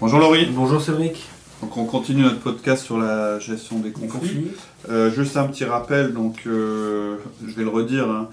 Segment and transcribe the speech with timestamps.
[0.00, 0.46] Bonjour Laurie.
[0.52, 1.28] Bonjour Cédric.
[1.62, 4.48] Donc on continue notre podcast sur la gestion des conflits.
[4.88, 7.16] Euh, juste un petit rappel, donc euh,
[7.46, 8.08] je vais le redire.
[8.10, 8.28] hein.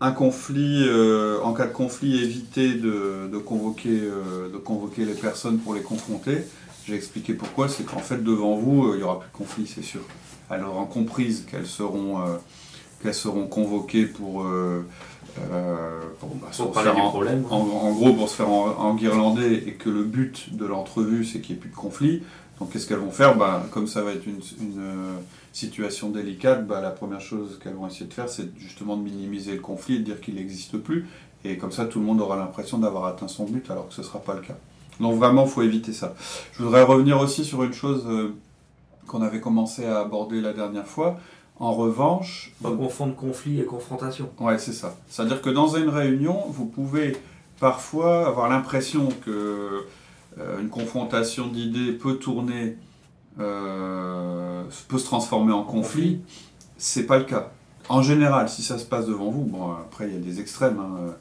[0.00, 5.14] Un conflit, euh, en cas de conflit, évitez de, de convoquer, euh, de convoquer les
[5.14, 6.44] personnes pour les confronter.
[6.86, 9.66] J'ai expliqué pourquoi, c'est qu'en fait devant vous, euh, il n'y aura plus de conflit,
[9.66, 10.02] c'est sûr.
[10.50, 12.18] Elles auront comprise qu'elles seront,
[13.02, 17.44] qu'elles seront convoquées pour, pour, bah, Pour se parler faire du en- problème.
[17.50, 21.40] en, en gros, pour se faire en, enguirlander et que le but de l'entrevue, c'est
[21.40, 22.22] qu'il n'y ait plus de conflit.
[22.58, 25.12] Donc, qu'est-ce qu'elles vont faire bah, Comme ça va être une, une, euh,
[25.52, 29.54] situation délicate, bah, la première chose qu'elles vont essayer de faire, c'est justement de minimiser
[29.54, 31.06] le conflit et de dire qu'il n'existe plus.
[31.44, 34.00] Et comme ça, tout le monde aura l'impression d'avoir atteint son but, alors que ce
[34.00, 34.56] ne sera pas le cas.
[35.00, 36.14] Donc, vraiment, il faut éviter ça.
[36.52, 38.34] Je voudrais revenir aussi sur une chose euh,
[39.06, 41.18] qu'on avait commencé à aborder la dernière fois.
[41.58, 44.30] En revanche, Pas confondre conflit et confrontation.
[44.38, 44.94] Ouais, c'est ça.
[45.08, 47.16] C'est-à-dire que dans une réunion, vous pouvez
[47.60, 49.86] parfois avoir l'impression que
[50.60, 52.76] une confrontation d'idées peut tourner,
[53.40, 56.20] euh, peut se transformer en conflit.
[56.78, 57.50] C'est pas le cas.
[57.88, 60.78] En général, si ça se passe devant vous, bon, après il y a des extrêmes.
[60.80, 61.14] hein.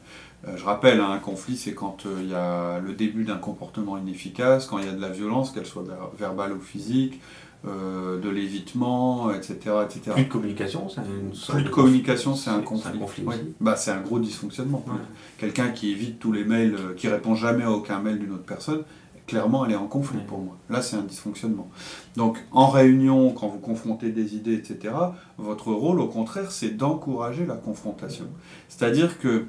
[0.47, 3.37] Euh, je rappelle, hein, un conflit, c'est quand euh, il y a le début d'un
[3.37, 7.19] comportement inefficace, quand il y a de la violence, qu'elle soit ver- verbale ou physique,
[7.67, 10.11] euh, de l'évitement, etc., etc.
[10.13, 12.83] Plus de communication, c'est une sorte Plus de communication, c'est un conflit.
[12.91, 13.35] c'est un conflit Oui.
[13.59, 14.83] Bah, c'est un gros dysfonctionnement.
[14.87, 14.93] Ouais.
[15.39, 18.43] Quelqu'un qui évite tous les mails, euh, qui répond jamais à aucun mail d'une autre
[18.45, 18.83] personne,
[19.27, 20.55] clairement, elle est en conflit pour moi.
[20.69, 21.67] Là, c'est un dysfonctionnement.
[22.15, 24.93] Donc, en réunion, quand vous confrontez des idées, etc.,
[25.37, 28.25] votre rôle, au contraire, c'est d'encourager la confrontation.
[28.69, 29.45] C'est-à-dire que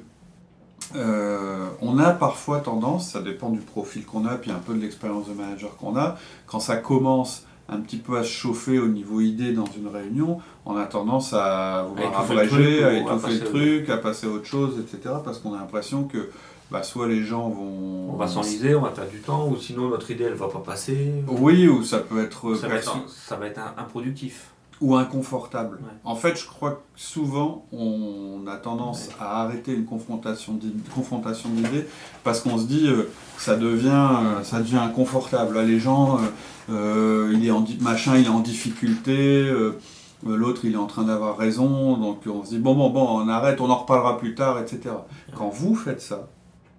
[0.95, 4.79] euh, on a parfois tendance, ça dépend du profil qu'on a, puis un peu de
[4.79, 8.87] l'expérience de manager qu'on a, quand ça commence un petit peu à se chauffer au
[8.87, 13.33] niveau idée dans une réunion, on a tendance à vouloir abréger, à ou à étouffer
[13.33, 15.15] le truc, à passer à autre chose, etc.
[15.23, 16.29] Parce qu'on a l'impression que
[16.71, 18.09] bah, soit les gens vont...
[18.11, 20.59] On va s'enliser, on va perdre du temps, ou sinon notre idée elle va pas
[20.59, 21.13] passer.
[21.27, 24.51] Oui, ou ça peut être Ça va être, un- ça va être improductif.
[24.79, 25.77] ou inconfortable.
[25.81, 25.89] Ouais.
[26.03, 29.13] En fait, je crois que souvent, on a tendance Ouais.
[29.19, 31.87] à arrêter une confrontation d'id- confrontation d'idées
[32.23, 33.87] parce qu'on se dit euh, ça devient
[34.21, 35.55] euh, ça devient inconfortable.
[35.55, 36.21] Là, les gens, euh,
[36.69, 39.15] euh, il est en machin, il est en difficulté.
[39.47, 39.79] euh,
[40.27, 43.07] euh, L'autre, il est en train d'avoir raison, donc on se dit bon, bon, bon,
[43.09, 44.93] on arrête, on en reparlera plus tard, etc.
[45.35, 46.27] Quand vous faites ça,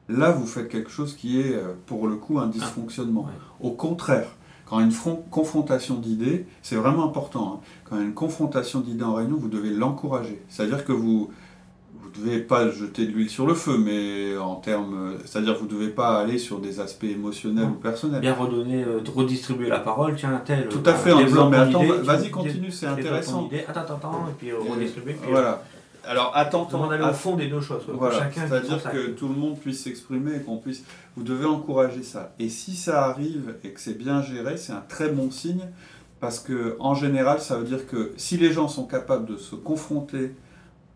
[0.08, 3.22] là, vous faites quelque chose qui est, euh, pour le coup, un dysfonctionnement.
[3.22, 3.69] Ouais.
[3.69, 4.28] Au contraire,
[4.66, 7.60] quand une fron- confrontation d'idées, c'est vraiment important.
[7.62, 7.66] hein.
[7.88, 10.42] Quand une confrontation d'idées en réunion, vous devez l'encourager.
[10.48, 11.30] C'est-à-dire que vous
[12.00, 15.66] vous devez pas jeter de l'huile sur le feu, mais en termes, c'est-à-dire que vous
[15.66, 17.70] devez pas aller sur des aspects émotionnels Non.
[17.72, 18.20] ou personnels.
[18.20, 20.68] Bien redonner, euh, redistribuer la parole, tiens, tel.
[20.68, 23.48] Tout euh, à fait, en disant mais attends, vas-y continue, c'est intéressant.
[23.68, 25.12] Attends, attends, attends, et puis euh, Euh, redistribuer.
[25.20, 25.62] Puis, Voilà.
[26.08, 27.82] Alors attends, d'aller au fond des deux choses.
[27.88, 30.82] Voilà, c'est-à-dire que tout le monde puisse s'exprimer et qu'on puisse.
[31.16, 32.34] Vous devez encourager ça.
[32.38, 35.64] Et si ça arrive et que c'est bien géré, c'est un très bon signe
[36.20, 39.54] parce que en général, ça veut dire que si les gens sont capables de se
[39.54, 40.34] confronter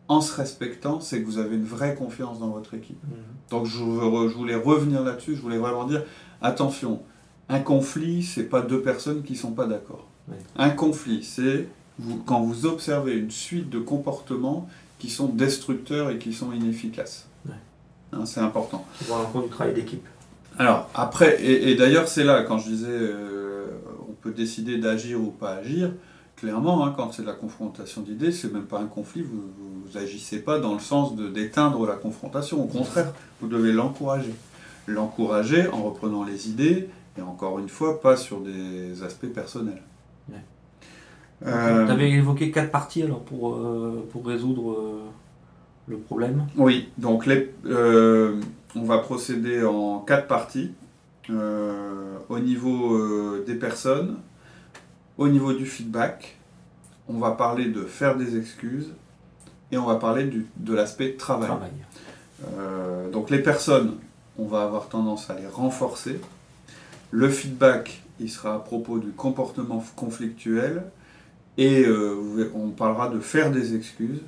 [0.08, 3.02] en se respectant, c'est que vous avez une vraie confiance dans votre équipe.
[3.04, 3.10] Mhm.
[3.50, 5.36] Donc je, veux re- je voulais revenir là-dessus.
[5.36, 6.02] Je voulais vraiment dire
[6.40, 7.02] attention,
[7.48, 10.08] un conflit, c'est pas deux personnes qui sont pas d'accord.
[10.56, 11.68] Un conflit, c'est
[11.98, 14.68] vous, quand vous observez une suite de comportements
[15.02, 17.26] qui sont destructeurs et qui sont inefficaces.
[17.44, 17.56] Ouais.
[18.12, 18.86] Hein, c'est important.
[19.08, 20.06] Voir l'encontre du travail d'équipe.
[20.60, 23.66] Alors, après, et, et d'ailleurs, c'est là, quand je disais, euh,
[24.08, 25.90] on peut décider d'agir ou pas agir,
[26.36, 29.42] clairement, hein, quand c'est de la confrontation d'idées, c'est même pas un conflit, vous,
[29.84, 34.34] vous agissez pas dans le sens de d'éteindre la confrontation, au contraire, vous devez l'encourager.
[34.86, 39.82] L'encourager en reprenant les idées, et encore une fois, pas sur des aspects personnels.
[41.46, 45.00] Euh, Tu avais évoqué quatre parties alors pour, euh, pour résoudre euh,
[45.88, 46.46] le problème.
[46.56, 48.40] Oui, donc les, euh,
[48.76, 50.72] on va procéder en quatre parties.
[52.28, 54.16] Au niveau des personnes,
[55.18, 56.36] au niveau du feedback,
[57.08, 58.90] on va parler de faire des excuses
[59.70, 61.48] et on va parler du- de l'aspect travail.
[61.48, 61.70] Travail.
[63.12, 63.96] Donc les personnes,
[64.38, 66.20] on va avoir tendance à les renforcer.
[67.10, 70.84] Le feedback, il sera à propos du comportement conflictuel.
[71.58, 74.20] Et euh, on parlera de faire des excuses.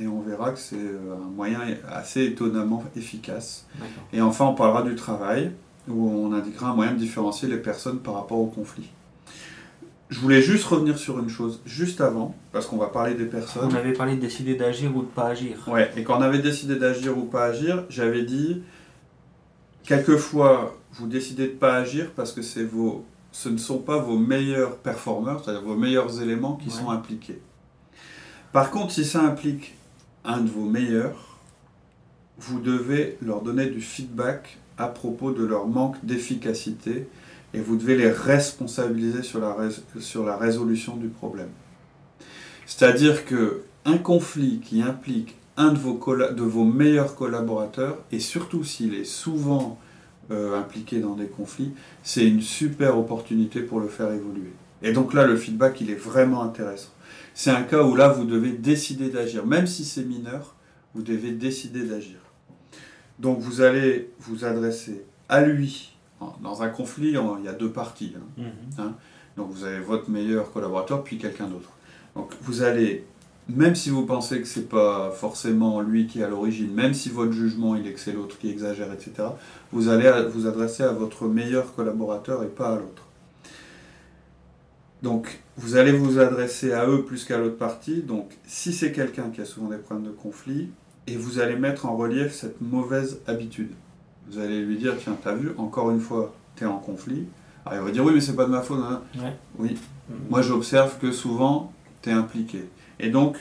[0.00, 1.60] Et on verra que c'est euh, un moyen
[1.90, 3.66] assez étonnamment efficace.
[4.12, 5.52] Et enfin, on parlera du travail,
[5.88, 8.90] où on indiquera un moyen de différencier les personnes par rapport au conflit.
[10.08, 13.68] Je voulais juste revenir sur une chose, juste avant, parce qu'on va parler des personnes.
[13.70, 15.56] On avait parlé de décider d'agir ou de pas agir.
[15.68, 18.62] Ouais, et quand on avait décidé d'agir ou pas agir, j'avais dit,
[19.84, 24.18] quelquefois, vous décidez de pas agir parce que c'est vos, ce ne sont pas vos
[24.18, 27.40] meilleurs performeurs, c'est-à-dire vos meilleurs éléments qui sont impliqués.
[28.52, 29.74] Par contre, si ça implique
[30.24, 31.38] un de vos meilleurs,
[32.38, 37.06] vous devez leur donner du feedback à propos de leur manque d'efficacité
[37.52, 39.56] et vous devez les responsabiliser sur la,
[40.00, 41.50] sur la résolution du problème.
[42.66, 48.64] C'est-à-dire que un conflit qui implique un de vos, de vos meilleurs collaborateurs, et surtout
[48.64, 49.78] s'il est souvent
[50.30, 51.72] euh, impliqué dans des conflits,
[52.02, 54.52] c'est une super opportunité pour le faire évoluer.
[54.82, 56.90] Et donc là, le feedback, il est vraiment intéressant.
[57.34, 59.46] C'est un cas où là, vous devez décider d'agir.
[59.46, 60.54] Même si c'est mineur,
[60.94, 62.18] vous devez décider d'agir.
[63.18, 65.90] Donc vous allez vous adresser à lui
[66.40, 68.14] dans un conflit, il y a deux parties.
[68.16, 68.42] Hein.
[68.42, 68.50] Mhm.
[68.78, 68.94] Hein.
[69.36, 71.70] Donc vous avez votre meilleur collaborateur, puis quelqu'un d'autre.
[72.14, 73.04] Donc vous allez,
[73.48, 77.08] même si vous pensez que c'est pas forcément lui qui est à l'origine, même si
[77.08, 79.28] votre jugement il est que c'est l'autre qui exagère, etc.,
[79.72, 83.06] vous allez vous adresser à votre meilleur collaborateur et pas à l'autre.
[85.02, 88.02] Donc vous allez vous adresser à eux plus qu'à l'autre partie.
[88.02, 90.68] Donc si c'est quelqu'un qui a souvent des problèmes de conflit,
[91.06, 93.72] et vous allez mettre en relief cette mauvaise habitude.
[94.30, 97.26] Vous allez lui dire, tiens, t'as vu, encore une fois, tu es en conflit.
[97.66, 98.80] Alors il va dire, oui, mais c'est pas de ma faute.
[98.80, 99.02] Hein.
[99.58, 99.76] Oui.
[100.28, 101.72] Moi, j'observe que souvent,
[102.02, 102.68] tu es impliqué.
[103.02, 103.36] Et donc,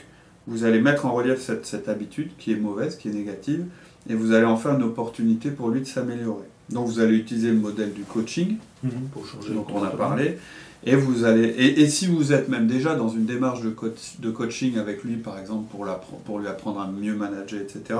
[0.47, 3.65] vous allez mettre en relief cette, habitude qui est mauvaise, qui est négative,
[4.09, 6.45] et vous allez en faire une opportunité pour lui de s'améliorer.
[6.69, 8.89] Donc, vous allez utiliser le modèle du coaching, mm-hmm.
[9.11, 10.38] pour changer dont on a parlé.
[10.85, 13.75] Et, vous allez, et, si vous êtes même déjà dans une démarche de,
[14.19, 15.85] de coaching avec lui, par exemple, pour,
[16.25, 18.00] pour lui apprendre à mieux manager, etc.,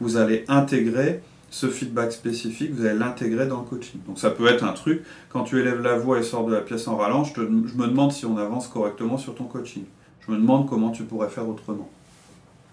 [0.00, 1.20] vous allez intégrer
[1.50, 4.00] ce feedback spécifique, vous allez l'intégrer dans le coaching.
[4.06, 6.60] Donc ça peut être un truc, quand tu élèves la voix et sors de la
[6.60, 9.84] pièce en rallant, je, me demande si on avance correctement sur ton coaching.
[10.26, 11.88] Je me demande comment tu pourrais faire autrement.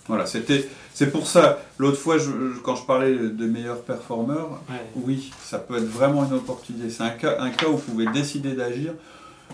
[0.08, 2.18] Voilà, c'était, c'est pour ça, l'autre fois,
[2.62, 4.62] quand je parlais de meilleurs performeurs,
[4.96, 6.90] oui, ça peut être vraiment une opportunité.
[6.90, 8.94] C'est un cas, un cas où vous pouvez décider d'agir,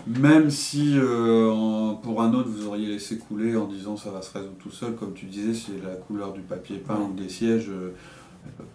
[0.06, 4.32] même si euh, pour un autre, vous auriez laissé couler en disant ça va se
[4.32, 7.68] résoudre tout seul, comme tu disais, c'est la couleur du papier peint ou des sièges.
[7.68, 7.94] Euh,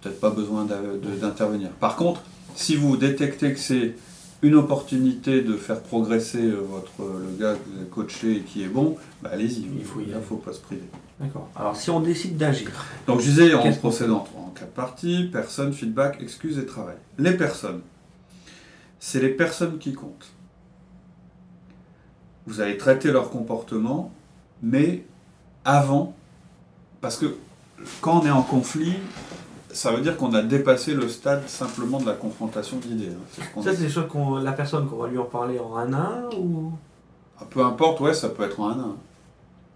[0.01, 1.69] peut-être pas besoin d'intervenir.
[1.71, 2.21] Par contre,
[2.55, 3.95] si vous détectez que c'est
[4.45, 8.63] une opportunité de faire progresser euh, votre, le gars que vous avez coaché et qui
[8.63, 10.83] est bon, bah allez-y, il faut, il faut pas se priver.
[11.19, 11.49] D'accord.
[11.55, 12.69] Alors si on décide d'agir.
[13.07, 16.97] Donc je disais en procédant en quatre parties, personne, feedback, excuse et travail.
[17.17, 17.81] Les personnes,
[18.99, 20.31] c'est les personnes qui comptent.
[22.45, 24.11] Vous allez traiter leur comportement,
[24.61, 25.05] mais
[25.63, 26.15] avant,
[27.01, 27.35] parce que
[28.01, 28.93] quand on est en conflit,
[29.75, 33.11] ça veut dire qu'on a dépassé le stade simplement de la confrontation d'idées.
[33.11, 33.61] Hein.
[33.61, 36.29] Ça, c'est des choses qu'on, la personne qu'on va lui en parler en un an
[36.37, 36.71] ou?
[37.37, 38.95] Ah, Peu importe, ouais, ça peut être en un an.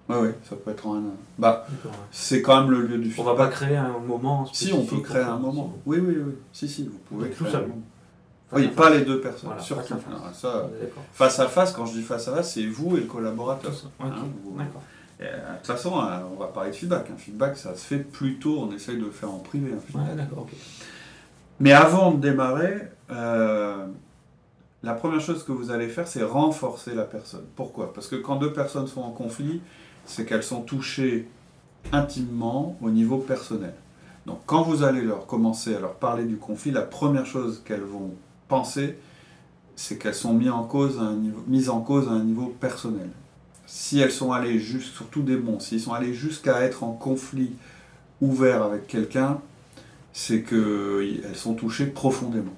[0.08, 1.18] Ouais, ouais, ça peut être en un an.
[1.38, 1.68] Bah,
[2.12, 3.28] c'est quand même le lieu du film.
[3.28, 5.76] On va pas créer un moment Si, on peut créer un moment.
[5.86, 6.34] Oui, oui, oui.
[6.54, 7.62] Si, si, vous pouvez créer tout ça.
[8.54, 9.96] Oui, pas les deux personnes, surtout.
[11.14, 11.74] Face à face.
[11.74, 13.72] quand je dis face à face, c'est vous et le collaborateur.
[14.00, 14.10] Hein,
[14.58, 14.82] D'accord.
[15.22, 17.10] Euh, de toute façon, euh, on va parler de feedback.
[17.14, 19.72] Un feedback, ça se fait plutôt, on essaye de le faire en privé.
[21.60, 23.86] Mais avant de démarrer, euh,
[24.82, 27.44] la première chose que vous allez faire, c'est renforcer la personne.
[27.56, 27.94] Pourquoi?
[27.94, 29.62] Parce que quand deux personnes sont en conflit,
[30.06, 31.28] c'est qu'elles sont touchées
[31.92, 33.74] intimement au niveau personnel.
[34.26, 37.82] Donc quand vous allez leur commencer à leur parler du conflit, la première chose qu'elles
[37.82, 38.14] vont
[38.48, 38.98] penser,
[39.76, 42.54] c'est qu'elles sont mises en, cause à un niveau, mises en cause à un niveau
[42.60, 43.10] personnel
[43.70, 47.52] si elles sont allées surtout des bons, sont allés jusqu'à être en conflit
[48.20, 49.40] ouvert avec quelqu'un,
[50.12, 52.56] c'est qu'elles sont touchées profondément.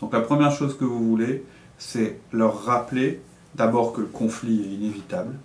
[0.00, 1.44] Donc la première chose que vous voulez,
[1.78, 3.22] c'est leur rappeler
[3.54, 5.36] d'abord que le conflit est inévitable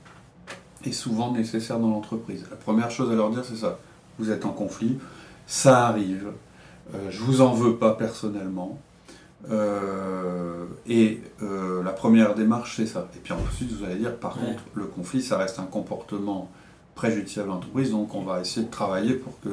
[0.84, 2.44] et souvent nécessaire dans l'entreprise.
[2.50, 3.78] La première chose à leur dire, c'est ça.
[4.18, 4.98] Vous êtes en conflit,
[5.46, 6.32] ça arrive,
[6.96, 8.80] euh, je vous en veux pas personnellement,
[9.50, 13.08] euh, et euh, la première démarche, c'est ça.
[13.16, 16.50] Et puis ensuite, vous allez dire, par contre, le conflit, ça reste un comportement
[16.96, 19.50] préjudiciable à l'entreprise, donc on va essayer de travailler pour que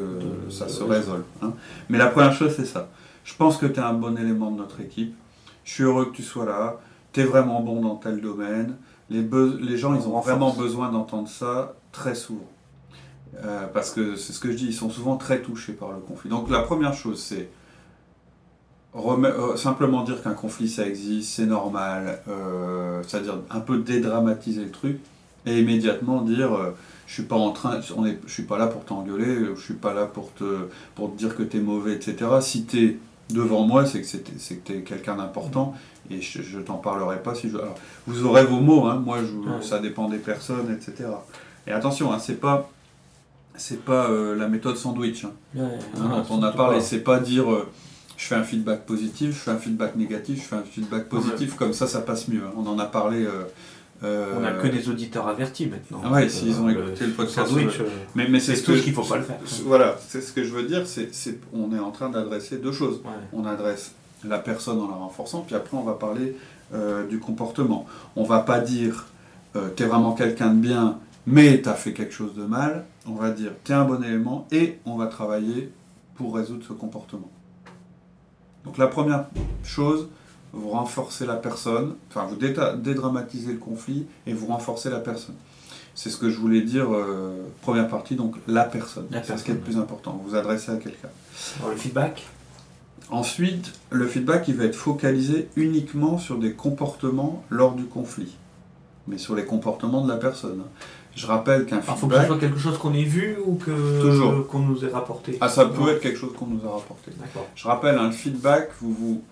[0.48, 1.24] ça se résolve.
[1.42, 1.52] Hein.
[1.88, 2.88] Mais la première chose, c'est ça.
[3.24, 5.14] Je pense que tu es un bon élément de notre équipe.
[5.64, 6.78] Je suis heureux que tu sois là.
[7.12, 8.76] Tu es vraiment bon dans tel domaine.
[9.10, 9.22] Les,
[9.60, 12.48] les gens, ils ont vraiment besoin d'entendre ça très souvent.
[13.44, 15.98] Euh, parce que c'est ce que je dis, ils sont souvent très touchés par le
[15.98, 16.30] conflit.
[16.30, 17.48] Donc la première chose, c'est
[18.94, 24.70] euh, simplement dire qu'un conflit ça existe, c'est normal, euh, c'est-à-dire un peu dédramatiser le
[24.70, 24.98] truc
[25.46, 26.50] et immédiatement dire
[27.06, 29.74] je suis pas en train, on est, je suis pas là pour t'engueuler, je suis
[29.74, 32.16] pas là pour te, pour te dire que tu es mauvais, etc.
[32.40, 32.98] Si tu es
[33.30, 34.06] devant moi, c'est que
[34.64, 35.74] tu es quelqu'un d'important
[36.10, 37.56] et je, ne t'en parlerai pas si je.
[37.56, 37.74] Alors,
[38.06, 41.08] vous aurez vos mots, hein, moi je, ça dépend des personnes, etc.
[41.66, 42.70] Et attention, hein, c'est pas
[43.56, 45.24] c'est pas euh, la méthode sandwich.
[45.24, 45.32] Hein.
[46.30, 47.68] on a parlé, c'est pas dire euh,
[48.16, 51.56] je fais un feedback positif, je fais un feedback négatif, je fais un feedback positif,
[51.56, 52.42] comme ça ça passe mieux.
[52.44, 52.52] Hein.
[52.56, 53.26] On en a parlé.
[54.04, 56.02] Euh, on n'a que des auditeurs avertis maintenant.
[56.04, 57.48] Ah ouais, s'ils ont écouté le podcast.
[57.48, 57.80] Sandwich,
[58.16, 59.38] mais, mais c'est tout ce qu'il faut pas le faire.
[59.64, 63.00] Voilà, c'est ce que je veux dire, c'est on est en train d'adresser deux choses.
[63.32, 63.92] On adresse
[64.24, 66.36] la personne en la renforçant, puis après on va parler
[67.08, 67.86] du comportement.
[68.16, 69.06] On va pas dire
[69.76, 73.14] tu es vraiment quelqu'un de bien, mais tu as fait quelque chose de mal, on
[73.14, 75.70] va dire tu es un bon élément et on va travailler
[76.16, 77.30] pour résoudre ce comportement.
[78.64, 79.26] Donc la première
[79.64, 80.08] chose,
[80.52, 85.34] vous renforcez la personne, enfin vous dédramatisez le conflit et vous renforcez la personne.
[85.94, 89.06] C'est ce que je voulais dire, euh, première partie, donc la personne.
[89.24, 91.08] C'est ce qui est le plus important, vous vous adressez à quelqu'un.
[91.68, 92.26] Le feedback?
[93.10, 98.36] Ensuite, le feedback, il va être focalisé uniquement sur des comportements lors du conflit,
[99.06, 100.62] mais sur les comportements de la personne.
[101.14, 101.96] Je rappelle qu'un feedback.
[101.96, 104.88] Il faut que ce soit quelque chose qu'on ait vu ou que qu'on nous ait
[104.90, 105.36] rapporté.
[105.40, 107.12] Ah, ça peut être quelque chose qu'on nous a rapporté.
[107.54, 109.22] Je rappelle, un feedback, vous, vous,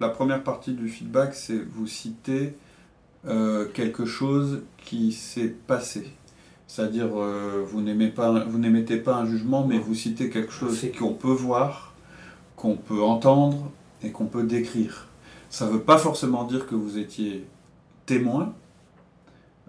[0.00, 2.56] la première partie du feedback, c'est vous citer
[3.26, 6.10] euh, quelque chose qui s'est passé.
[6.66, 11.28] C'est-à-dire, euh, vous n'émettez pas, pas un jugement, mais vous citez quelque chose qu'on peut
[11.28, 11.94] voir,
[12.56, 13.70] qu'on peut entendre
[14.02, 15.06] et qu'on peut décrire.
[15.50, 17.46] Ça ne veut pas forcément dire que vous étiez
[18.06, 18.52] témoin,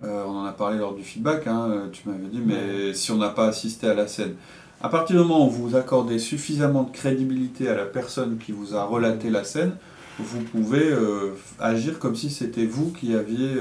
[0.04, 3.12] euh, on en a parlé lors du feedback, hein, euh, tu m'avais dit, mais si
[3.12, 4.36] on n'a pas assisté à la scène.
[4.82, 8.76] À partir du moment où vous accordez suffisamment de crédibilité à la personne qui vous
[8.76, 9.72] a relaté la scène,
[10.20, 13.54] vous pouvez euh, agir comme si c'était vous qui aviez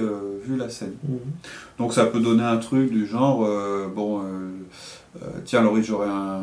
[0.44, 0.94] vu la scène.
[1.08, 1.18] Mhm.
[1.78, 3.48] Donc ça peut donner un truc du genre,
[3.94, 4.22] bon,
[5.44, 6.42] tiens Laurie, j'aurais un,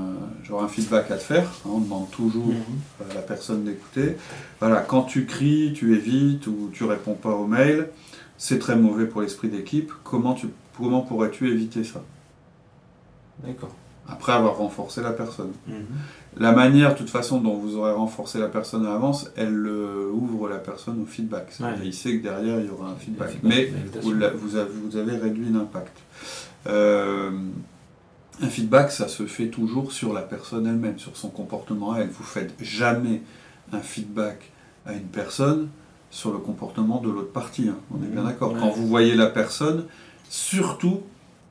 [0.59, 1.43] un feedback à te faire.
[1.43, 3.09] Hein, on demande toujours mhm.
[3.09, 4.15] à la personne d'écouter.
[4.59, 7.89] Voilà, quand tu cries, tu évites ou tu réponds pas aux mails,
[8.41, 9.91] c'est très mauvais pour l'esprit d'équipe.
[10.03, 12.01] Comment, tu, comment pourrais-tu éviter ça?
[13.43, 13.69] D'accord.
[14.07, 15.51] Après avoir renforcé la personne.
[15.67, 15.85] Mhm.
[16.37, 20.49] La manière, de toute façon, dont vous aurez renforcé la personne à l'avance, elle ouvre
[20.49, 21.53] la personne au feedback.
[21.83, 23.37] Il sait que derrière, il y aura un feedback.
[23.43, 23.71] Mais
[24.01, 25.95] vous, avez, réduit l'impact.
[26.65, 27.29] Euh,
[28.41, 32.09] un feedback, ça se fait toujours sur la personne elle-même, sur son comportement elle.
[32.09, 33.21] Vous faites jamais
[33.71, 34.51] un feedback
[34.87, 35.69] à une personne
[36.11, 37.69] sur le comportement de l'autre partie.
[37.69, 37.77] Hein.
[37.91, 38.53] On est bien d'accord.
[38.59, 39.85] Quand vous voyez la personne,
[40.29, 41.01] surtout,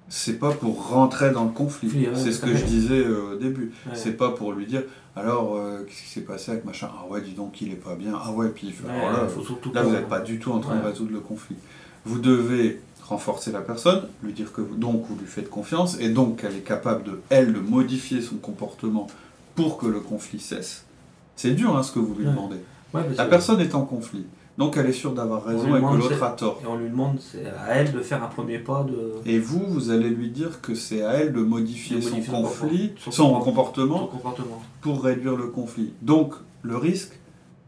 [0.09, 2.09] c'est pas pour rentrer dans le conflit.
[2.15, 3.73] c'est ce que je disais euh, au début.
[3.95, 4.83] C'est pas pour lui dire
[5.17, 6.89] alors euh, qu'est-ce qui s'est passé avec machin?
[6.93, 8.13] Ah ouais, dis donc il est pas bien.
[8.23, 9.27] Ah ouais, puis alors là,
[9.75, 11.57] là vous n'êtes pas du tout en train de résoudre le conflit.
[12.05, 16.11] Vous devez renforcer la personne, lui dire que vous, donc vous lui faites confiance et
[16.11, 19.09] donc qu'elle est capable de elle de modifier son comportement
[19.57, 20.85] pour que le conflit cesse.
[21.35, 22.59] C'est dur hein, ce que vous lui demandez.
[22.95, 24.25] la personne est en conflit.
[24.61, 26.61] Donc elle est sûre d'avoir raison et que l'autre a tort.
[26.63, 27.19] Et on lui demande
[27.67, 29.15] à elle de faire un premier pas de.
[29.25, 33.41] Et vous, vous allez lui dire que c'est à elle de modifier, son conflit, son,
[33.41, 34.11] comportement,
[34.83, 35.95] pour réduire le conflit.
[36.03, 37.19] Donc le risque,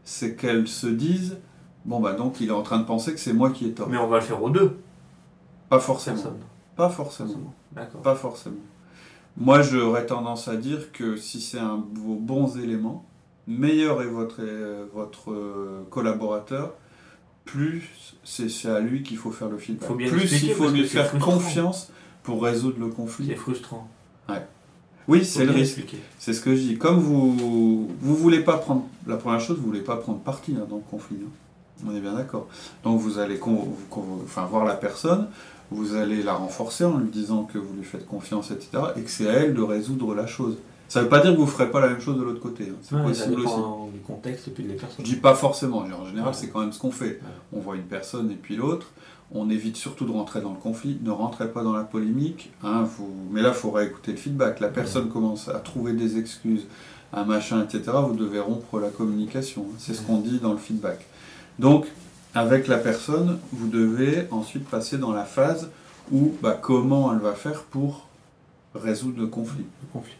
[0.03, 1.39] c'est qu'elle se dise
[1.83, 3.89] bon bah donc il est en train de penser que c'est moi qui ai tort.
[3.89, 4.77] Mais on va le faire aux deux.
[5.69, 6.21] Pas forcément.
[6.75, 7.55] Pas forcément.
[8.03, 8.57] Pas forcément.
[9.35, 13.03] Moi j'aurais tendance à dire que si c'est un vos bons éléments,
[13.47, 16.73] meilleur est votre, euh, votre euh, collaborateur,
[17.45, 17.83] plus
[18.23, 19.97] c'est à lui qu'il faut faire le feedback.
[19.97, 21.89] plus il faut lui faire confiance
[22.23, 23.27] pour résoudre le conflit.
[23.27, 23.89] C'est frustrant.
[24.29, 24.41] Ouais.
[25.07, 25.83] Oui, c'est le risque.
[26.17, 26.77] C'est ce que je dis.
[26.77, 30.65] Comme vous vous voulez pas prendre la première chose, vous voulez pas prendre parti hein,
[30.69, 31.17] dans le conflit.
[31.21, 31.29] Hein.
[31.85, 32.47] On est bien d'accord.
[32.83, 35.27] Donc vous allez enfin, voir la personne,
[35.69, 38.83] vous allez la renforcer en lui disant que vous lui faites confiance, etc.
[38.95, 40.55] Et que c'est à elle de résoudre la chose.
[40.87, 42.39] Ça ne veut pas dire que vous ne ferez pas la même chose de l'autre
[42.39, 42.65] côté.
[42.69, 42.75] Hein.
[42.81, 43.55] C'est possible aussi.
[43.93, 45.05] du contexte et puis des personnes.
[45.05, 45.79] Je dis pas forcément.
[45.79, 47.19] En général, c'est quand même ce qu'on fait.
[47.51, 48.87] On voit une personne et puis l'autre.
[49.35, 50.99] On évite surtout de rentrer dans le conflit.
[51.01, 52.51] Ne rentrez pas dans la polémique.
[52.63, 53.09] Hein, vous...
[53.31, 54.59] Mais là, il faudra écouter le feedback.
[54.59, 56.67] La personne commence à trouver des excuses,
[57.11, 57.97] un machin, etc.
[58.07, 59.65] Vous devez rompre la communication.
[59.79, 61.07] C'est ce qu'on dit dans le feedback.
[61.57, 61.87] Donc,
[62.35, 65.69] avec la personne, vous devez ensuite passer dans la phase
[66.11, 68.07] où bah, comment elle va faire pour
[68.75, 69.65] résoudre le conflit.
[69.81, 70.15] Le conflit.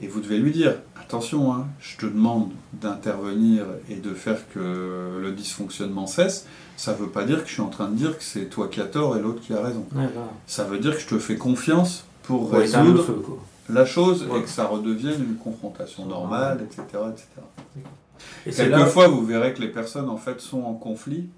[0.00, 5.18] Et vous devez lui dire, attention, hein, je te demande d'intervenir et de faire que
[5.20, 6.46] le dysfonctionnement cesse.
[6.76, 8.68] Ça ne veut pas dire que je suis en train de dire que c'est toi
[8.68, 9.84] qui as tort et l'autre qui a raison.
[10.46, 13.04] Ça veut dire que je te fais confiance pour résoudre
[13.68, 14.38] la chose Ouais.
[14.38, 16.82] et que ça redevienne une confrontation normale, etc.
[17.12, 17.26] etc.
[18.46, 21.28] Et là, Quelquefois, vous verrez que les personnes en fait sont en conflit,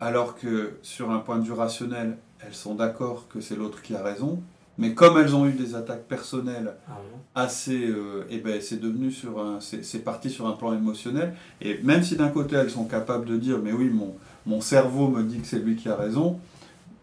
[0.00, 3.94] alors que sur un point de vue rationnel, elles sont d'accord que c'est l'autre qui
[3.96, 4.40] a raison,
[4.78, 9.10] mais comme elles ont eu des attaques personnelles Ah, assez, euh, eh ben c'est devenu
[9.10, 12.84] sur un, c'est parti sur un plan émotionnel, et même si d'un côté elles sont
[12.84, 14.14] capables de dire, mais oui, mon,
[14.46, 16.38] mon cerveau me dit que c'est lui qui a raison,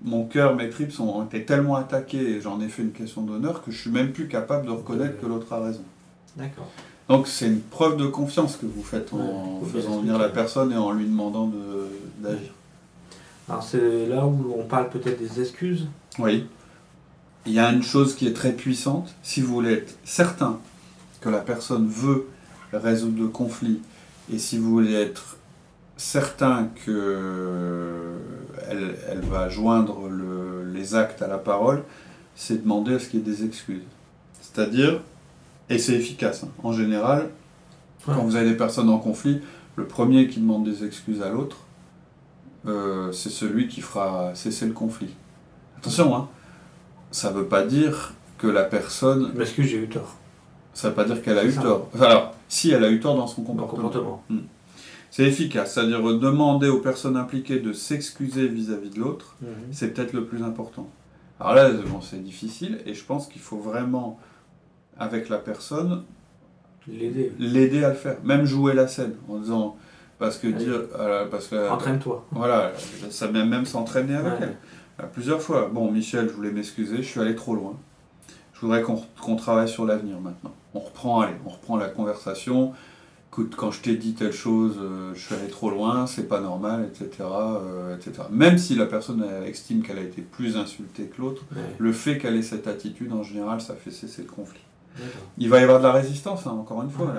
[0.03, 3.63] mon cœur, mes tripes ont été tellement attaqués et j'en ai fait une question d'honneur
[3.63, 5.83] que je suis même plus capable de reconnaître que l'autre a raison.
[6.35, 6.69] D'accord.
[7.07, 9.17] Donc c'est une preuve de confiance que vous faites en
[9.61, 11.87] Ouais, faisant venir la personne et en lui demandant de-
[12.19, 12.51] d'agir.
[13.47, 15.87] Alors c'est là où on parle peut-être des excuses.
[16.19, 16.45] Oui.
[17.45, 19.13] Il y a une chose qui est très puissante.
[19.23, 20.59] Si vous voulez être certain
[21.21, 22.27] que la personne veut
[22.73, 23.81] résoudre le conflit
[24.33, 25.37] et si vous voulez être
[25.97, 28.13] certain que
[28.69, 31.83] elle, elle va joindre le- les actes à la parole,
[32.35, 33.83] c'est demander à ce qu'il y ait des excuses.
[34.41, 35.01] C'est-à-dire,
[35.69, 37.29] et c'est efficace, hein, en général,
[38.05, 39.39] quand vous avez des personnes en conflit,
[39.75, 41.57] le premier qui demande des excuses à l'autre,
[42.67, 45.13] euh, c'est celui qui fera cesser le conflit.
[45.77, 46.27] Attention, hein,
[47.15, 50.15] ça ne veut pas dire que la personne, Je m'excuse, j'ai eu tort.
[50.73, 51.61] ça ne veut pas dire qu'elle a eu ça.
[51.61, 51.89] tort.
[51.99, 53.83] Alors, si elle a eu tort dans son comportement.
[53.89, 54.23] comportement.
[55.11, 59.47] C'est efficace, c'est-à-dire demander aux personnes impliquées de s'excuser vis-à-vis de l'autre, Mhm.
[59.71, 60.89] c'est peut-être le plus important.
[61.39, 64.19] Alors là, bon, c'est difficile et je pense qu'il faut vraiment,
[64.97, 66.03] avec la personne,
[66.87, 67.31] L'aider.
[67.39, 69.77] l'aider à le faire, même jouer la scène en disant
[70.19, 70.57] parce que Allez.
[70.65, 72.25] dire euh, parce que Entraîne-toi.
[72.31, 72.71] voilà
[73.09, 74.39] ça même même s'entraîner avec Ouais.
[74.41, 74.57] elle
[75.03, 75.69] plusieurs fois.
[75.71, 77.77] Bon Michel je voulais m'excuser je suis allé trop loin.
[78.53, 80.53] Je voudrais qu'on travaille sur l'avenir maintenant.
[80.73, 82.73] On reprend allez on reprend la conversation.
[83.31, 86.39] Écoute quand je t'ai dit telle chose euh, je suis allé trop loin c'est pas
[86.39, 91.21] normal etc euh, etc même si la personne estime qu'elle a été plus insultée que
[91.21, 91.61] l'autre Ouais.
[91.77, 94.61] le fait qu'elle ait cette attitude en général ça fait cesser le conflit.
[95.37, 97.13] Il va y avoir de la résistance, hein, encore une fois.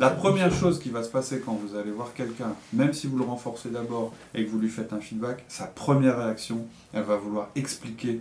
[0.00, 3.18] La, première chose qui va se passer quand vous allez voir quelqu'un, même si vous
[3.18, 7.16] le renforcez d'abord et que vous lui faites un feedback, sa première réaction, elle va
[7.16, 8.20] vouloir expliquer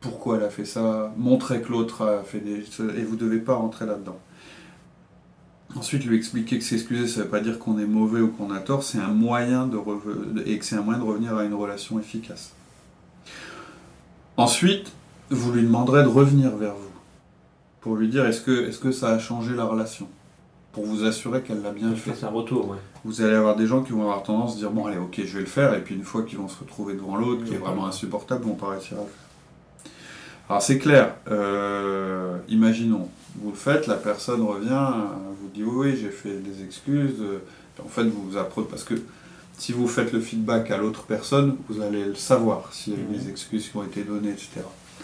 [0.00, 2.58] pourquoi elle a fait ça, montrer que l'autre a fait des...
[2.96, 4.18] Et vous ne devez pas rentrer là-dedans.
[5.74, 8.50] Ensuite, lui expliquer que s'excuser, ça ne veut pas dire qu'on est mauvais ou qu'on
[8.52, 9.78] a tort, c'est un moyen de
[10.46, 12.52] et que c'est un moyen de revenir à une relation efficace.
[14.36, 14.92] Ensuite,
[15.30, 16.87] vous lui demanderez de revenir vers vous
[17.80, 20.08] pour lui dire est-ce que, est-ce que ça a changé la relation?
[20.72, 22.12] Pour vous assurer qu'elle l'a bien fait.
[22.24, 22.76] un retour, ouais.
[23.04, 25.34] Vous allez avoir des gens qui vont avoir tendance à dire bon allez ok je
[25.34, 27.58] vais le faire et puis une fois qu'ils vont se retrouver devant l'autre qui est
[27.58, 29.90] vraiment insupportable vont pas réussir à le faire.
[30.48, 35.90] Alors c'est clair, euh, imaginons, vous le faites, la personne revient, euh, vous dit oui,
[35.92, 37.38] oui j'ai fait des excuses, euh,
[37.84, 38.94] en fait vous vous apprenez parce que
[39.58, 43.00] si vous faites le feedback à l'autre personne, vous allez le savoir s'il y a
[43.00, 43.12] eu Mhm.
[43.18, 44.60] des excuses qui ont été données, etc.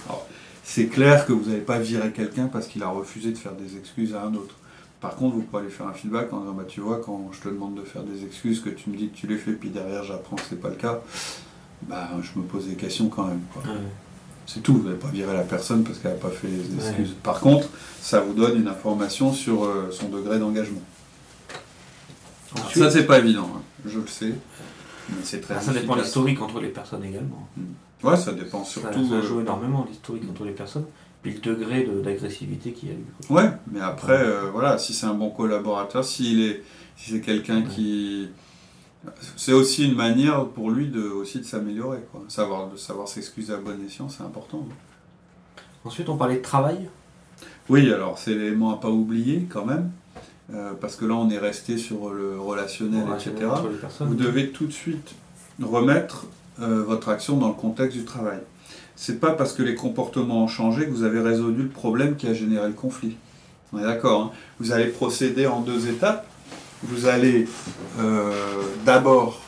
[0.08, 0.26] Alors,
[0.64, 3.76] c'est clair que vous n'allez pas virer quelqu'un parce qu'il a refusé de faire des
[3.76, 4.54] excuses à un autre.
[5.00, 7.40] Par contre, vous pouvez lui faire un feedback en disant bah, Tu vois, quand je
[7.40, 9.68] te demande de faire des excuses, que tu me dis que tu les fais, puis
[9.68, 11.00] derrière j'apprends que c'est pas le cas,
[11.82, 13.42] bah, je me pose des questions quand même.
[13.52, 13.62] quoi.
[13.70, 13.78] Ouais.
[14.46, 16.86] C'est tout, vous n'allez pas virer la personne parce qu'elle n'a pas fait les Ouais.
[16.88, 17.14] excuses.
[17.22, 17.68] Par contre,
[18.00, 20.80] ça vous donne une information sur euh, son degré d'engagement.
[22.56, 24.32] Ensuite, Ça, c'est pas évident, hein, je le sais,
[25.10, 27.48] mais c'est très ah, ça dépend de l'historique entre les personnes également.
[28.04, 29.08] Ouais, ça dépend Ça, surtout.
[29.08, 30.84] ça euh, joue énormément l'historique entre les personnes,
[31.22, 33.04] puis le degré de- d'agressivité qu'il y a eu.
[33.30, 36.62] Ouais, mais après, euh, voilà, si c'est un bon collaborateur, s'il est,
[36.96, 37.68] si c'est quelqu'un Ouais.
[37.74, 38.28] qui,
[39.36, 42.22] c'est aussi une manière pour lui de aussi de s'améliorer, quoi.
[42.28, 44.66] Savoir de savoir s'excuser à bon escient, c'est important.
[45.84, 46.88] Ensuite, on parlait de travail.
[47.68, 49.90] Oui, alors c'est l'élément à pas oublier quand même,
[50.52, 53.96] euh, parce que là on est resté sur le relationnel, relationnel etc.
[54.00, 55.14] Vous devez tout de suite
[55.62, 56.26] remettre
[56.60, 58.38] euh, votre action dans le contexte du travail.
[58.96, 62.26] C'est pas parce que les comportements ont changé que vous avez résolu le problème qui
[62.28, 63.16] a généré le conflit.
[63.72, 64.22] On est d'accord.
[64.22, 66.26] hein vous allez procéder en deux étapes.
[66.84, 67.48] Vous allez
[67.98, 68.30] euh,
[68.84, 69.40] d'abord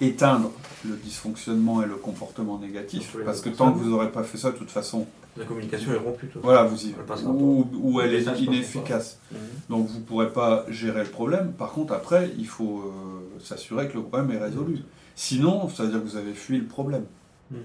[0.00, 0.50] éteindre
[0.88, 4.50] le dysfonctionnement et le comportement négatif, parce que tant que vous n'aurez pas fait ça,
[4.50, 6.26] de toute façon, La communication est rompue.
[6.26, 6.94] toute voilà, vous y
[7.26, 9.18] ou, ou elle est inefficace.
[9.30, 9.38] Mhm.
[9.68, 11.52] Donc vous ne pourrez pas gérer le problème.
[11.52, 14.80] Par contre, après, il faut euh, s'assurer que le problème est résolu.
[15.14, 17.04] Sinon, ça veut dire que vous avez fui le problème.
[17.50, 17.58] Mhm.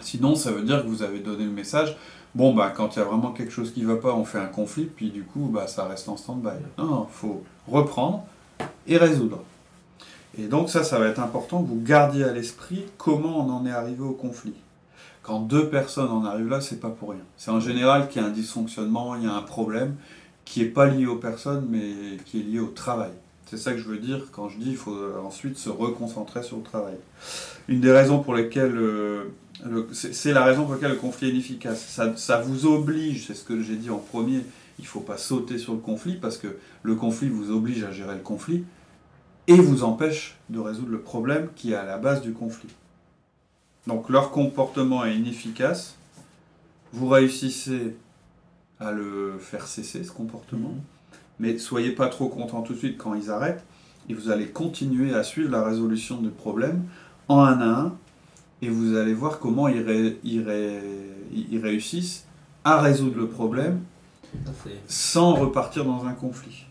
[0.00, 1.96] Sinon, ça veut dire que vous avez donné le message.
[2.34, 4.38] Bon, bah, quand il y a vraiment quelque chose qui ne va pas, on fait
[4.38, 6.48] un conflit, puis du coup, bah, ça reste en stand-by.
[6.78, 8.24] Non, non, il faut reprendre
[8.88, 9.40] et résoudre.
[10.36, 13.66] Et donc ça, ça va être important que vous gardiez à l'esprit comment on en
[13.66, 14.54] est arrivé au conflit.
[15.24, 17.22] Quand deux personnes en arrivent là, c'est pas pour rien.
[17.38, 19.96] C'est en général qu'il y a un dysfonctionnement, il y a un problème
[20.44, 23.10] qui n'est pas lié aux personnes, mais qui est lié au travail.
[23.46, 26.58] C'est ça que je veux dire quand je dis qu'il faut ensuite se reconcentrer sur
[26.58, 26.96] le travail.
[27.68, 29.24] Une des raisons pour lesquelles euh,
[29.92, 31.80] c'est la raison pour laquelle le conflit est inefficace.
[31.80, 34.44] Ça, ça vous oblige, c'est ce que j'ai dit en premier,
[34.78, 36.48] il ne faut pas sauter sur le conflit parce que
[36.82, 38.64] le conflit vous oblige à gérer le conflit
[39.46, 42.68] et vous empêche de résoudre le problème qui est à la base du conflit.
[43.86, 45.96] Donc leur comportement est inefficace,
[46.92, 47.96] vous réussissez
[48.80, 50.80] à le faire cesser, ce comportement, Mhm.
[51.40, 53.64] mais soyez pas trop content tout de suite quand ils arrêtent,
[54.08, 56.84] et vous allez continuer à suivre la résolution du problème
[57.28, 57.92] en un à un,
[58.62, 60.80] et vous allez voir comment ils, ré- ils ré-
[61.34, 62.24] ils réussissent
[62.64, 63.80] à résoudre le problème
[64.88, 66.64] sans repartir dans un conflit.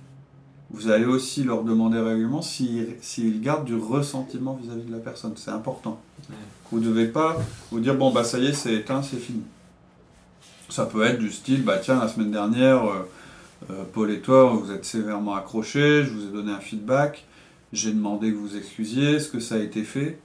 [0.73, 5.33] Vous allez aussi leur demander régulièrement s'ils s'ils gardent du ressentiment vis-à-vis de la personne.
[5.35, 5.99] C'est important.
[6.29, 6.35] Ouais.
[6.71, 7.37] Vous ne devez pas
[7.71, 9.43] vous dire bon bah ça y est c'est éteint, c'est fini.
[10.69, 13.07] Ça peut être du style bah tiens la semaine dernière euh,
[13.69, 17.25] euh, Paul et toi vous êtes sévèrement accrochés, je vous ai donné un feedback,
[17.71, 20.19] j'ai demandé que vous excusiez, est-ce que ça a été fait?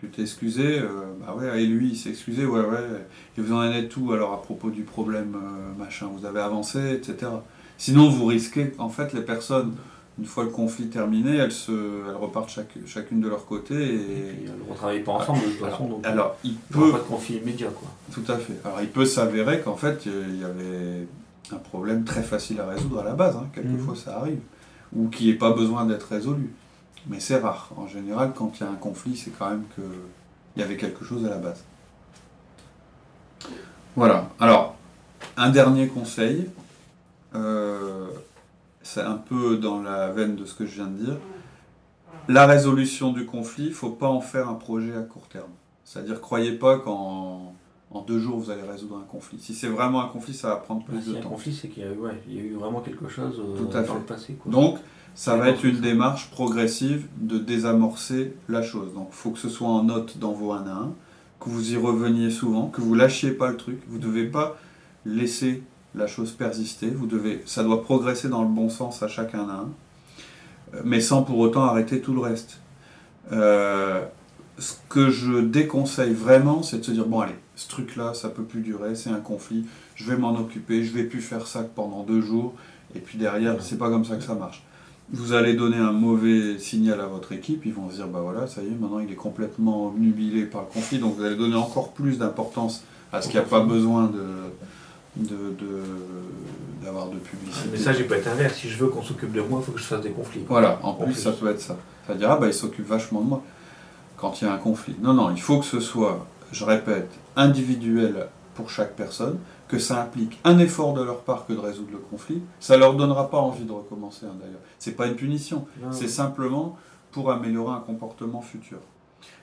[0.00, 0.86] Tu t'es excusé Euh,
[1.20, 3.04] Bah ouais et lui il s'est excusé ouais ouais
[3.36, 5.36] et vous en êtes tout alors à propos du problème
[5.76, 7.32] machin vous avez avancé etc.
[7.78, 9.74] Sinon vous risquez en fait les personnes
[10.18, 11.70] une fois le conflit terminé elles se
[12.08, 15.40] elles repartent chaque- chacune de leur côté Et et puis, on ne travaille pas ensemble
[15.40, 17.68] de toute façon, alors, donc alors, il peut, pas de conflit immédiat.
[17.68, 17.88] Quoi.
[18.12, 18.54] tout à fait.
[18.64, 21.06] Alors, il peut s'avérer qu'en fait, il y avait
[21.52, 23.36] un problème très facile à résoudre à la base.
[23.36, 23.46] hein.
[23.54, 24.00] Quelquefois, Mhm.
[24.00, 24.40] ça arrive.
[24.94, 26.50] Ou qui n'ait pas besoin d'être résolu.
[27.06, 27.70] Mais c'est rare.
[27.76, 29.82] En général, quand il y a un conflit, c'est quand même que
[30.56, 31.62] il y avait quelque chose à la base.
[33.96, 34.28] Voilà.
[34.40, 34.74] Alors,
[35.36, 36.48] un dernier conseil.
[37.34, 38.06] Euh,
[38.82, 41.16] c'est un peu dans la veine de ce que je viens de dire.
[42.28, 45.50] La résolution du conflit, il ne faut pas en faire un projet à court terme.
[45.84, 47.54] C'est-à-dire, croyez pas qu'en
[47.90, 49.38] en deux jours, vous allez résoudre un conflit.
[49.40, 51.30] Si c'est vraiment un conflit, ça va prendre plus y de un temps.
[51.30, 53.56] conflit, c'est qu'il y, a eu- ouais, il y a eu vraiment quelque chose euh,
[53.56, 53.98] Tout à dans fait.
[54.00, 54.34] le passé.
[54.34, 54.52] Quoi.
[54.52, 54.78] Donc,
[55.14, 58.92] ça va être une démarche progressive de désamorcer la chose.
[58.92, 60.92] Donc, il faut que ce soit en note dans vos 1 à 1,
[61.40, 63.80] que vous y reveniez souvent, que vous lâchiez pas le truc.
[63.88, 64.58] Vous ne devez pas
[65.06, 65.62] laisser
[65.94, 66.88] la chose persister.
[66.88, 69.46] Vous devez, ça doit progresser dans le bon sens à chaque 1 à 1,
[70.74, 72.60] euh, mais sans pour autant arrêter tout le reste.
[73.32, 74.04] Euh,
[74.58, 78.42] ce que je déconseille vraiment, c'est de se dire bon allez, ce truc-là, ça peut
[78.42, 82.02] plus durer, c'est un conflit, je vais m'en occuper, je vais plus faire ça pendant
[82.02, 82.54] deux jours,
[82.94, 84.64] et puis derrière, c'est pas comme ça que ça marche.
[85.10, 88.46] Vous allez donner un mauvais signal à votre équipe, ils vont se dire bah voilà,
[88.46, 91.56] ça y est, maintenant il est complètement obnubilé par le conflit, donc vous allez donner
[91.56, 94.22] encore plus d'importance à ce qu'il n'y a pas besoin de
[95.18, 95.82] de- de-
[96.84, 97.66] d'avoir de, publicité.
[97.66, 98.54] Le message, il peut être inverse.
[98.54, 100.44] Si je veux qu'on s'occupe de moi, il faut que je fasse des conflits.
[100.48, 101.14] Voilà, en En plus, plus.
[101.22, 101.76] ça peut être ça.
[102.06, 103.42] Ça dire, ah bah il s'occupe vachement de moi
[104.16, 104.96] quand il y a un conflit.
[105.02, 110.00] Non, non, il faut que ce soit, je répète, individuel pour chaque personne, que ça
[110.02, 112.40] implique un effort de leur part que de résoudre le conflit.
[112.60, 114.60] Ça leur donnera pas envie de recommencer, hein, d'ailleurs.
[114.78, 116.76] C'est pas une punition, c'est simplement
[117.12, 118.78] pour améliorer un comportement futur.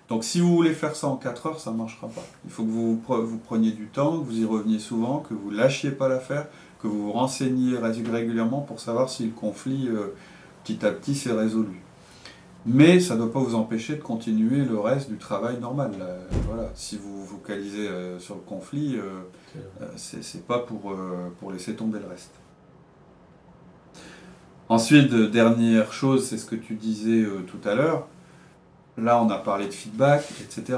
[0.09, 2.23] Donc si vous voulez faire ça en 4 heures, ça ne marchera pas.
[2.45, 5.49] Il faut que vous, vous preniez du temps, que vous y reveniez souvent, que vous
[5.49, 6.47] lâchiez pas l'affaire,
[6.79, 10.13] que vous vous renseigniez ré- régulièrement pour savoir si le conflit euh,
[10.63, 11.81] petit à petit s'est résolu.
[12.67, 15.91] Mais ça ne doit pas vous empêcher de continuer le reste du travail normal.
[15.99, 16.69] Euh, voilà.
[16.75, 18.97] Si vous vous focalisez euh, sur le conflit,
[19.95, 20.93] c'est c'est pas pour,
[21.39, 22.31] pour laisser tomber le reste.
[24.69, 28.07] Ensuite, dernière chose, c'est ce que tu disais tout à l'heure.
[28.97, 30.77] Là, on a parlé de feedback, etc.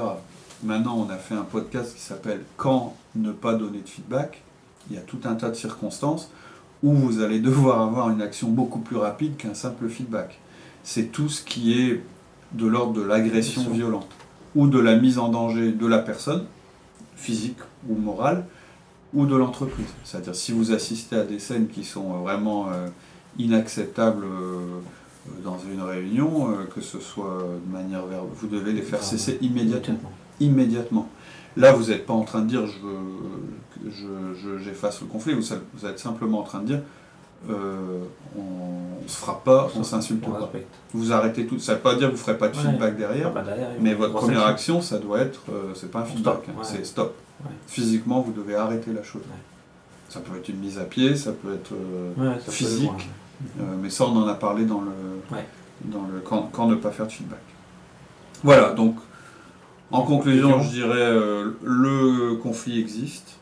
[0.64, 4.42] Maintenant, on a fait un podcast qui s'appelle Quand ne pas donner de feedback.
[4.90, 6.30] Il y a tout un tas de circonstances
[6.82, 10.38] où vous allez devoir avoir une action beaucoup plus rapide qu'un simple feedback.
[10.82, 12.02] C'est tout ce qui est
[12.52, 14.08] de l'ordre de l'agression violente
[14.54, 16.46] ou de la mise en danger de la personne,
[17.16, 18.46] physique ou morale,
[19.12, 19.88] ou de l'entreprise.
[20.04, 22.88] C'est-à-dire si vous assistez à des scènes qui sont vraiment euh,
[23.38, 24.80] inacceptables euh,
[25.44, 29.38] dans une réunion, euh, que ce soit de manière verbale, vous devez les faire cesser
[29.40, 29.98] immédiatement.
[30.40, 31.08] Immédiatement.
[31.56, 35.34] Là, vous n'êtes pas en train de dire je, que je- je- j'efface le conflit,
[35.34, 35.52] vous,
[35.86, 36.80] êtes simplement en train de dire
[37.48, 38.00] euh,
[38.36, 40.38] on ne se frappe pas, on s'insulte On pas.
[40.40, 40.74] respecte.
[40.92, 41.58] Vous arrêtez tout.
[41.60, 42.62] Ça ne veut pas dire que vous ne ferez pas de Ouais.
[42.62, 44.80] feedback derrière, Ah bah derrière, mais votre première action.
[44.82, 46.64] ça doit être, euh, c'est pas un feedback, hein, ouais.
[46.64, 47.14] c'est stop.
[47.44, 47.50] Ouais.
[47.68, 49.22] Physiquement, vous devez arrêter la chose.
[50.08, 53.08] Ça peut être une mise à pied, ça peut être euh, peut physique.
[53.60, 54.90] Euh, mais ça, on en a parlé dans le,
[55.30, 55.46] Ouais.
[55.84, 57.40] dans le quand, quand ne pas faire de feedback.
[58.42, 58.96] Voilà, donc
[59.90, 63.36] en conclusion, je dirais euh, le conflit existe,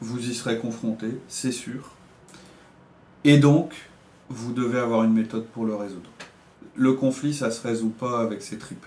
[0.00, 1.90] vous y serez confronté, c'est sûr,
[3.24, 3.74] et donc
[4.28, 6.10] vous devez avoir une méthode pour le résoudre.
[6.76, 8.84] Le conflit, ça se résout pas avec ses tripes,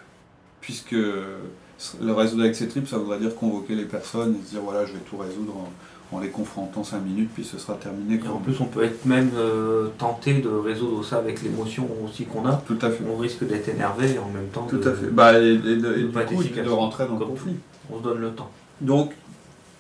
[0.61, 4.61] puisque le résoudre avec ses tripes, ça voudrait dire convoquer les personnes et se dire
[4.61, 5.69] voilà, je vais tout résoudre en,
[6.11, 8.15] en les confrontant cinq minutes, puis ce sera terminé.
[8.23, 12.25] Et en plus, on peut être même euh, tenté de résoudre ça avec l'émotion aussi
[12.25, 12.61] qu'on a.
[12.65, 13.03] Tout à fait.
[13.09, 14.67] On risque d'être énervé en même temps.
[14.69, 15.07] Tout à fait.
[15.07, 17.55] Bah, et, de, rentrer dans le conflit.
[17.91, 18.49] On se donne le temps.
[18.79, 19.11] Donc,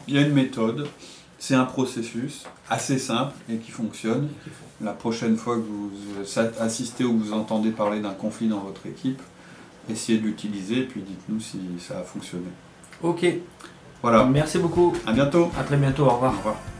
[0.07, 0.87] il y a une méthode.
[1.39, 4.27] C'est un processus assez simple et qui fonctionne.
[4.81, 8.59] La prochaine fois que vous euh, assistez ou que vous entendez parler d'un conflit dans
[8.59, 9.21] votre équipe,
[9.89, 12.47] essayez de l'utiliser et puis dites-nous si ça a fonctionné.
[13.03, 13.25] Ok.
[14.01, 14.25] Voilà.
[14.25, 14.93] Merci beaucoup.
[15.05, 15.51] À bientôt.
[15.59, 16.05] À très bientôt.
[16.05, 16.33] Au revoir.
[16.33, 16.76] Au revoir.